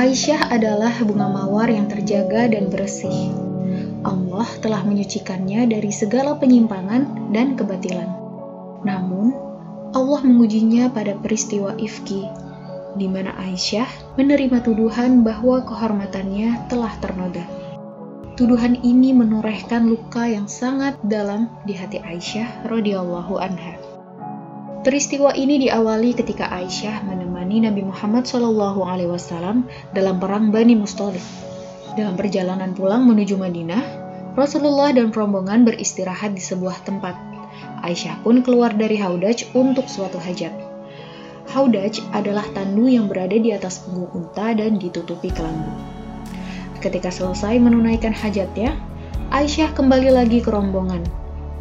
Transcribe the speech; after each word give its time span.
Aisyah 0.00 0.48
adalah 0.48 0.96
bunga 1.04 1.28
mawar 1.28 1.68
yang 1.68 1.84
terjaga 1.84 2.48
dan 2.48 2.72
bersih. 2.72 3.36
Allah 4.00 4.48
telah 4.64 4.80
menyucikannya 4.80 5.68
dari 5.68 5.92
segala 5.92 6.40
penyimpangan 6.40 7.28
dan 7.36 7.52
kebatilan. 7.52 8.08
Namun, 8.80 9.36
Allah 9.92 10.24
mengujinya 10.24 10.88
pada 10.88 11.20
peristiwa 11.20 11.76
Ifki, 11.76 12.24
di 12.96 13.12
mana 13.12 13.36
Aisyah 13.44 14.16
menerima 14.16 14.64
tuduhan 14.64 15.20
bahwa 15.20 15.68
kehormatannya 15.68 16.72
telah 16.72 16.96
ternoda. 17.04 17.44
Tuduhan 18.40 18.80
ini 18.80 19.12
menorehkan 19.12 19.84
luka 19.84 20.24
yang 20.24 20.48
sangat 20.48 20.96
dalam 21.04 21.52
di 21.68 21.76
hati 21.76 22.00
Aisyah 22.00 22.64
radhiyallahu 22.72 23.36
anha. 23.36 23.89
Peristiwa 24.80 25.36
ini 25.36 25.60
diawali 25.68 26.16
ketika 26.16 26.48
Aisyah 26.48 27.04
menemani 27.04 27.68
Nabi 27.68 27.84
Muhammad 27.84 28.24
SAW 28.24 29.60
dalam 29.92 30.16
perang 30.16 30.48
Bani 30.48 30.72
Mustalik. 30.72 31.20
Dalam 32.00 32.16
perjalanan 32.16 32.72
pulang 32.72 33.04
menuju 33.04 33.36
Madinah, 33.36 33.84
Rasulullah 34.32 34.88
dan 34.96 35.12
rombongan 35.12 35.68
beristirahat 35.68 36.32
di 36.32 36.40
sebuah 36.40 36.80
tempat. 36.88 37.12
Aisyah 37.84 38.24
pun 38.24 38.40
keluar 38.40 38.72
dari 38.72 38.96
Haudaj 38.96 39.52
untuk 39.52 39.84
suatu 39.84 40.16
hajat. 40.16 40.56
Haudaj 41.52 42.00
adalah 42.16 42.48
tandu 42.56 42.88
yang 42.88 43.04
berada 43.04 43.36
di 43.36 43.52
atas 43.52 43.84
punggung 43.84 44.08
unta 44.16 44.56
dan 44.56 44.80
ditutupi 44.80 45.28
kelambu. 45.28 45.76
Ketika 46.80 47.12
selesai 47.12 47.60
menunaikan 47.60 48.16
hajatnya, 48.16 48.80
Aisyah 49.28 49.76
kembali 49.76 50.08
lagi 50.08 50.40
ke 50.40 50.48
rombongan. 50.48 51.04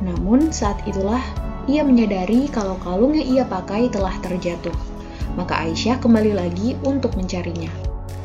Namun 0.08 0.56
saat 0.56 0.80
itulah 0.88 1.49
ia 1.66 1.84
menyadari 1.84 2.48
kalau 2.48 2.80
kalung 2.80 3.18
yang 3.18 3.28
ia 3.28 3.44
pakai 3.44 3.92
telah 3.92 4.16
terjatuh. 4.24 4.76
Maka 5.36 5.66
Aisyah 5.68 6.00
kembali 6.00 6.38
lagi 6.38 6.80
untuk 6.88 7.18
mencarinya. 7.20 7.70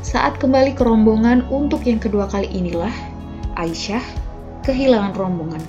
Saat 0.05 0.38
kembali 0.38 0.77
ke 0.77 0.84
rombongan 0.84 1.48
untuk 1.48 1.83
yang 1.89 1.98
kedua 1.98 2.28
kali 2.28 2.47
inilah, 2.52 2.92
Aisyah 3.56 4.03
kehilangan 4.62 5.17
rombongan. 5.17 5.62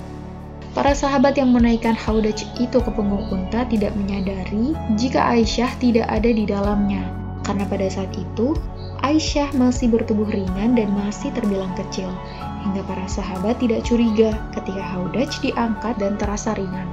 Para 0.76 0.92
sahabat 0.92 1.40
yang 1.40 1.56
menaikkan 1.56 1.96
haudaj 1.96 2.44
itu 2.60 2.76
ke 2.76 2.90
punggung 2.92 3.24
unta 3.32 3.64
tidak 3.64 3.96
menyadari 3.96 4.76
jika 5.00 5.24
Aisyah 5.24 5.72
tidak 5.80 6.04
ada 6.12 6.28
di 6.28 6.44
dalamnya. 6.44 7.00
Karena 7.48 7.64
pada 7.64 7.88
saat 7.88 8.12
itu, 8.12 8.52
Aisyah 9.00 9.56
masih 9.56 9.88
bertubuh 9.88 10.28
ringan 10.28 10.76
dan 10.76 10.92
masih 10.92 11.32
terbilang 11.32 11.72
kecil, 11.78 12.12
hingga 12.66 12.84
para 12.84 13.08
sahabat 13.08 13.56
tidak 13.56 13.88
curiga 13.88 14.36
ketika 14.52 14.82
haudaj 14.82 15.30
diangkat 15.40 15.96
dan 15.96 16.20
terasa 16.20 16.52
ringan. 16.58 16.90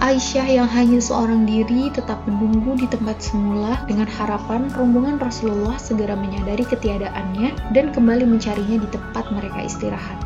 Aisyah 0.00 0.48
yang 0.48 0.64
hanya 0.64 0.96
seorang 0.96 1.44
diri 1.44 1.92
tetap 1.92 2.24
menunggu 2.24 2.72
di 2.72 2.88
tempat 2.88 3.20
semula 3.20 3.84
dengan 3.84 4.08
harapan 4.08 4.72
rombongan 4.72 5.20
Rasulullah 5.20 5.76
segera 5.76 6.16
menyadari 6.16 6.64
ketiadaannya 6.64 7.76
dan 7.76 7.92
kembali 7.92 8.24
mencarinya 8.24 8.80
di 8.80 8.88
tempat 8.88 9.28
mereka 9.28 9.60
istirahat. 9.60 10.16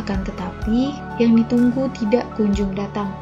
Akan 0.00 0.24
tetapi, 0.24 0.96
yang 1.20 1.36
ditunggu 1.36 1.92
tidak 2.00 2.32
kunjung 2.40 2.72
datang. 2.72 3.12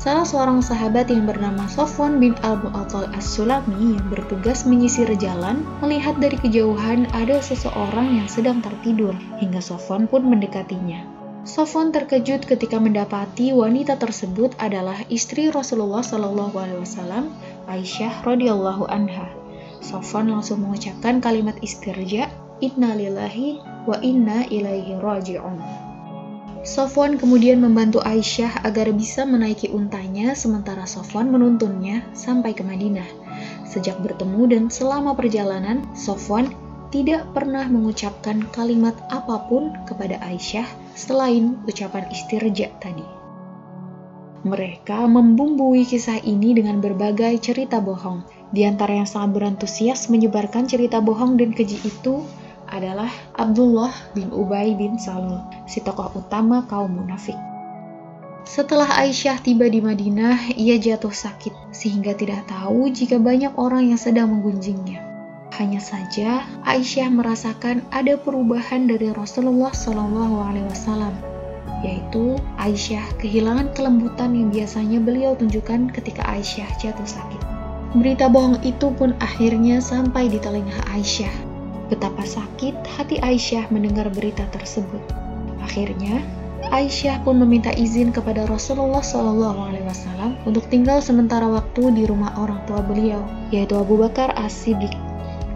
Salah 0.00 0.24
seorang 0.24 0.64
sahabat 0.64 1.12
yang 1.12 1.28
bernama 1.28 1.68
Sofwan 1.68 2.16
bin 2.16 2.32
Al-Mu'attal 2.40 3.12
As-Sulami 3.12 4.00
yang 4.00 4.06
bertugas 4.08 4.64
menyisir 4.64 5.10
jalan 5.20 5.68
melihat 5.84 6.16
dari 6.16 6.40
kejauhan 6.40 7.12
ada 7.12 7.44
seseorang 7.44 8.24
yang 8.24 8.28
sedang 8.30 8.64
tertidur 8.64 9.12
hingga 9.36 9.60
Sofwan 9.60 10.08
pun 10.08 10.24
mendekatinya. 10.24 11.15
Sofwan 11.46 11.94
terkejut 11.94 12.42
ketika 12.42 12.82
mendapati 12.82 13.54
wanita 13.54 13.94
tersebut 14.02 14.58
adalah 14.58 14.98
istri 15.06 15.46
Rasulullah 15.46 16.02
Shallallahu 16.02 16.58
Alaihi 16.58 16.82
Wasallam, 16.82 17.30
Aisyah 17.70 18.26
radhiyallahu 18.26 18.90
anha. 18.90 19.30
Sofwan 19.78 20.26
langsung 20.26 20.66
mengucapkan 20.66 21.22
kalimat 21.22 21.54
istirja, 21.62 22.26
Inna 22.58 22.98
lillahi 22.98 23.62
wa 23.86 23.94
inna 24.02 24.42
ilaihi 24.50 24.98
raji'un. 24.98 25.86
Sofwan 26.66 27.14
kemudian 27.14 27.62
membantu 27.62 28.02
Aisyah 28.02 28.66
agar 28.66 28.90
bisa 28.90 29.22
menaiki 29.22 29.70
untanya 29.70 30.34
sementara 30.34 30.82
Sofwan 30.82 31.30
menuntunnya 31.30 32.02
sampai 32.10 32.58
ke 32.58 32.66
Madinah. 32.66 33.06
Sejak 33.62 34.02
bertemu 34.02 34.42
dan 34.50 34.62
selama 34.66 35.14
perjalanan, 35.14 35.86
Sofwan 35.94 36.50
tidak 36.96 37.28
pernah 37.36 37.68
mengucapkan 37.68 38.48
kalimat 38.56 38.96
apa 39.12 39.44
pun 39.52 39.68
kepada 39.84 40.16
Aisyah 40.24 40.64
selain 40.96 41.60
ucapan 41.68 42.08
istirja 42.08 42.72
tadi. 42.80 43.04
Mereka 44.48 45.04
membumbui 45.04 45.84
kisah 45.84 46.24
ini 46.24 46.56
dengan 46.56 46.80
berbagai 46.80 47.36
cerita 47.44 47.84
bohong. 47.84 48.24
Di 48.48 48.64
antara 48.64 48.96
yang 48.96 49.04
sangat 49.04 49.36
berantusias 49.36 50.08
menyebarkan 50.08 50.64
cerita 50.64 51.04
bohong 51.04 51.36
dan 51.36 51.52
keji 51.52 51.76
itu 51.84 52.24
adalah 52.64 53.12
Abdullah 53.36 53.92
bin 54.16 54.32
Ubay 54.32 54.72
bin 54.72 54.96
Salul, 54.96 55.44
si 55.68 55.84
tokoh 55.84 56.16
utama 56.16 56.64
kaum 56.64 56.96
munafik. 56.96 57.36
Setelah 58.48 59.04
Aisyah 59.04 59.44
tiba 59.44 59.68
di 59.68 59.84
Madinah, 59.84 60.56
ia 60.56 60.80
jatuh 60.80 61.12
sakit 61.12 61.76
sehingga 61.76 62.16
tidak 62.16 62.48
tahu 62.48 62.88
jika 62.88 63.20
banyak 63.20 63.52
orang 63.60 63.92
yang 63.92 64.00
sedang 64.00 64.32
menggunjingnya. 64.32 65.05
Hanya 65.56 65.80
saja 65.80 66.44
Aisyah 66.68 67.08
merasakan 67.08 67.80
ada 67.88 68.20
perubahan 68.20 68.84
dari 68.92 69.08
Rasulullah 69.16 69.72
Shallallahu 69.72 70.36
Alaihi 70.36 70.68
Wasallam, 70.68 71.16
yaitu 71.80 72.36
Aisyah 72.60 73.16
kehilangan 73.16 73.72
kelembutan 73.72 74.36
yang 74.36 74.52
biasanya 74.52 75.00
beliau 75.00 75.32
tunjukkan 75.32 75.96
ketika 75.96 76.28
Aisyah 76.28 76.68
jatuh 76.76 77.08
sakit. 77.08 77.40
Berita 77.96 78.28
bohong 78.28 78.60
itu 78.68 78.92
pun 79.00 79.16
akhirnya 79.16 79.80
sampai 79.80 80.28
di 80.28 80.36
telinga 80.36 80.76
Aisyah. 80.92 81.32
Betapa 81.88 82.20
sakit 82.20 82.76
hati 82.84 83.16
Aisyah 83.24 83.72
mendengar 83.72 84.12
berita 84.12 84.44
tersebut. 84.52 85.00
Akhirnya, 85.64 86.20
Aisyah 86.68 87.24
pun 87.24 87.40
meminta 87.40 87.72
izin 87.72 88.12
kepada 88.12 88.44
Rasulullah 88.44 89.00
Shallallahu 89.00 89.72
Alaihi 89.72 89.88
Wasallam 89.88 90.36
untuk 90.44 90.68
tinggal 90.68 91.00
sementara 91.00 91.48
waktu 91.48 91.96
di 91.96 92.04
rumah 92.04 92.36
orang 92.36 92.60
tua 92.68 92.84
beliau, 92.84 93.24
yaitu 93.48 93.72
Abu 93.72 93.96
Bakar 93.96 94.36
As-Siddiq 94.36 95.05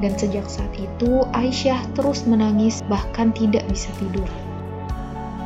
dan 0.00 0.16
sejak 0.16 0.48
saat 0.48 0.72
itu 0.76 1.24
Aisyah 1.36 1.80
terus 1.94 2.24
menangis 2.24 2.80
bahkan 2.88 3.32
tidak 3.36 3.64
bisa 3.68 3.88
tidur. 4.00 4.26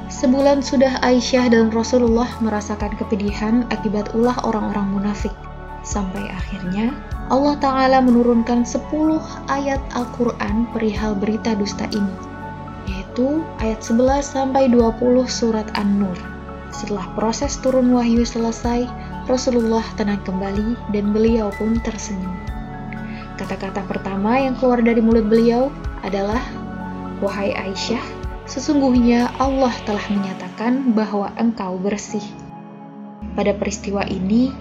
Sebulan 0.08 0.62
sudah 0.62 1.02
Aisyah 1.02 1.50
dan 1.50 1.74
Rasulullah 1.74 2.30
merasakan 2.38 2.94
kepedihan 2.96 3.66
akibat 3.74 4.14
ulah 4.14 4.38
orang-orang 4.46 4.94
munafik. 4.94 5.34
Sampai 5.84 6.22
akhirnya 6.32 6.96
Allah 7.28 7.58
Ta'ala 7.60 7.98
menurunkan 8.00 8.64
10 8.64 8.88
ayat 9.52 9.82
Al-Quran 9.92 10.70
perihal 10.72 11.18
berita 11.18 11.52
dusta 11.58 11.84
ini, 11.92 12.16
yaitu 12.88 13.44
ayat 13.60 13.82
11 13.84 14.24
sampai 14.24 14.70
20 14.72 15.28
surat 15.28 15.68
An-Nur. 15.76 16.16
Setelah 16.72 17.04
proses 17.18 17.60
turun 17.60 17.92
wahyu 17.92 18.24
selesai, 18.24 18.88
Rasulullah 19.24 19.84
tenang 19.96 20.20
kembali 20.24 20.76
dan 20.92 21.10
beliau 21.10 21.48
pun 21.56 21.80
tersenyum. 21.80 22.53
Kata-kata 23.34 23.82
pertama 23.90 24.38
yang 24.38 24.54
keluar 24.54 24.78
dari 24.78 25.02
mulut 25.02 25.26
beliau 25.26 25.66
adalah, 26.06 26.40
"Wahai 27.18 27.50
Aisyah, 27.50 28.02
sesungguhnya 28.46 29.34
Allah 29.42 29.74
telah 29.82 30.06
menyatakan 30.06 30.94
bahwa 30.94 31.34
engkau 31.34 31.74
bersih." 31.82 32.22
Pada 33.34 33.50
peristiwa 33.58 34.06
ini, 34.06 34.54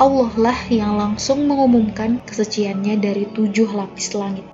Allah 0.00 0.32
lah 0.40 0.58
yang 0.72 0.96
langsung 0.96 1.44
mengumumkan 1.44 2.24
kesuciannya 2.24 2.96
dari 2.98 3.28
tujuh 3.30 3.68
lapis 3.76 4.16
langit. 4.16 4.48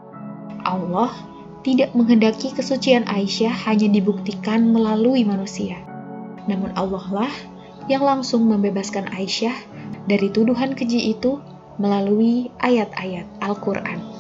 Allah 0.67 1.15
tidak 1.63 1.93
menghendaki 1.95 2.51
kesucian 2.51 3.07
Aisyah 3.07 3.53
hanya 3.69 3.89
dibuktikan 3.89 4.73
melalui 4.73 5.23
manusia. 5.23 5.79
Namun 6.49 6.75
Allah 6.75 7.07
lah 7.13 7.33
yang 7.87 8.03
langsung 8.03 8.49
membebaskan 8.49 9.09
Aisyah 9.15 9.55
dari 10.11 10.29
tuduhan 10.33 10.75
keji 10.75 11.15
itu 11.15 11.39
melalui 11.81 12.53
ayat-ayat 12.61 13.25
Al-Quran. 13.41 14.20